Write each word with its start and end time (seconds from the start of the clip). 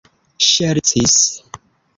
ŝercis 0.45 1.19